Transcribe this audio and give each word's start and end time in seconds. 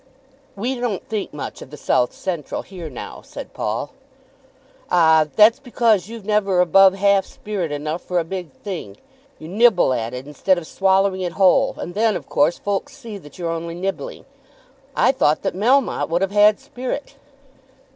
"We 0.55 0.79
don't 0.79 1.07
think 1.07 1.31
much 1.31 1.61
of 1.61 1.69
the 1.69 1.77
South 1.77 2.11
Central 2.11 2.63
here 2.63 2.89
now," 2.89 3.21
said 3.23 3.53
Paul. 3.53 3.91
"Ah; 4.89 5.27
that's 5.35 5.59
because 5.59 6.09
you've 6.09 6.25
never 6.25 6.59
above 6.59 6.95
half 6.95 7.23
spirit 7.23 7.71
enough 7.71 8.01
for 8.01 8.17
a 8.17 8.23
big 8.23 8.49
thing. 8.51 8.97
You 9.37 9.47
nibble 9.47 9.93
at 9.93 10.15
it 10.15 10.25
instead 10.25 10.57
of 10.57 10.65
swallowing 10.65 11.21
it 11.21 11.33
whole, 11.33 11.75
and 11.77 11.93
then, 11.93 12.15
of 12.15 12.27
course, 12.29 12.57
folks 12.57 12.97
see 12.97 13.19
that 13.19 13.37
you're 13.37 13.51
only 13.51 13.75
nibbling. 13.75 14.25
I 14.95 15.11
thought 15.11 15.43
that 15.43 15.53
Melmotte 15.53 16.09
would 16.09 16.23
have 16.23 16.31
had 16.31 16.59
spirit." 16.59 17.13